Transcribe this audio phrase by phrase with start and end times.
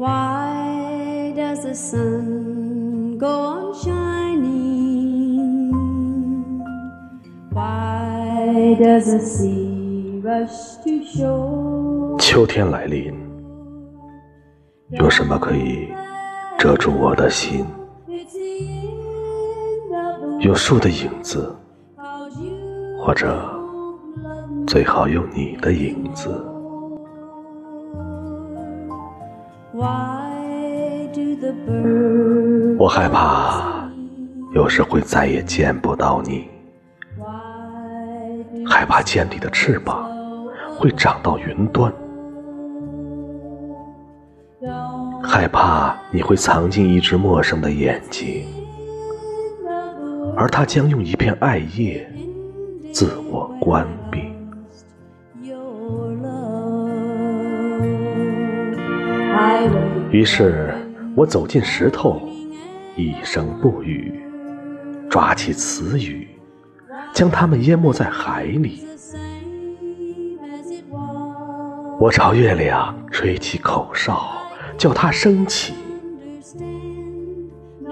[0.00, 5.68] Why does the sun go on shining?
[7.52, 12.18] Why does the sea rush to shore?
[12.18, 13.12] 秋天来临，
[14.92, 15.90] 有什么可以
[16.58, 17.66] 遮住我的心
[18.08, 18.40] ？It's the
[19.58, 21.54] end of the 有树的影子
[21.98, 23.36] ，cause you 或者
[24.16, 24.64] love me.
[24.66, 26.30] 最好有你的影子。
[32.78, 33.88] 我害怕，
[34.54, 36.48] 有时会再也见不到你，
[38.66, 40.10] 害怕见你的翅膀
[40.78, 41.92] 会长到云端，
[45.22, 48.44] 害怕你会藏进一只陌生的眼睛，
[50.36, 52.10] 而他将用一片艾叶
[52.92, 54.29] 自我关闭。
[60.10, 60.74] 于是
[61.16, 62.20] 我走进石头，
[62.96, 64.20] 一声不语，
[65.08, 66.28] 抓起词语，
[67.12, 68.84] 将它们淹没在海里。
[72.00, 74.32] 我朝月亮吹起口哨，
[74.76, 75.74] 叫它升起，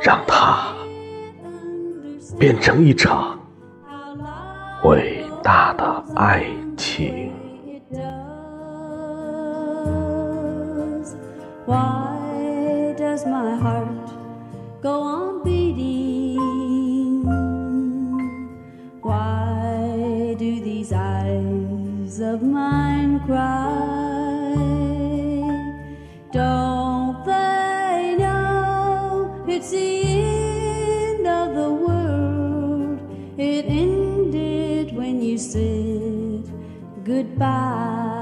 [0.00, 0.72] 让它
[2.38, 3.38] 变成一场
[4.84, 6.46] 伟大的爱
[6.78, 7.30] 情。
[11.66, 14.08] Why does my heart
[14.80, 16.36] go on beating?
[19.02, 24.54] Why do these eyes of mine cry?
[26.30, 33.00] Don't they know it's the end of the world?
[33.36, 36.48] It ended when you said
[37.02, 38.15] goodbye.